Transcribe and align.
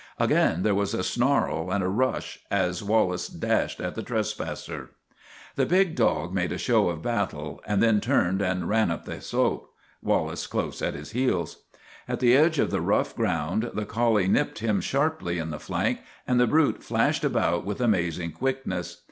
Again 0.19 0.63
there 0.63 0.73
was 0.73 0.95
a 0.95 1.03
snarl 1.03 1.69
and 1.71 1.83
a 1.83 1.87
rush 1.87 2.39
as 2.49 2.81
Wallace 2.81 3.27
dashed 3.27 3.79
at 3.79 3.93
the 3.93 4.01
trespasser. 4.01 4.89
The 5.55 5.67
big 5.67 5.93
dog 5.93 6.33
made 6.33 6.51
a 6.51 6.57
show 6.57 6.89
of 6.89 7.03
battle 7.03 7.61
and 7.67 7.83
then 7.83 8.01
turned 8.01 8.41
and 8.41 8.67
ran 8.67 8.89
up 8.89 9.05
the 9.05 9.21
slope, 9.21 9.71
\Vallace 10.03 10.47
close 10.49 10.81
at 10.81 10.95
his 10.95 11.11
heels. 11.11 11.57
At 12.07 12.19
the 12.19 12.35
edge 12.35 12.57
of 12.57 12.71
the 12.71 12.81
rough 12.81 13.15
ground 13.15 13.69
the 13.75 13.85
collie 13.85 14.27
nipped 14.27 14.57
him 14.57 14.81
sharply 14.81 15.37
in 15.37 15.51
the 15.51 15.59
flank, 15.59 15.99
and 16.27 16.39
the 16.39 16.47
brute 16.47 16.81
flashed 16.83 17.23
about 17.23 17.63
with 17.63 17.79
amazing 17.79 18.31
quickness. 18.31 18.97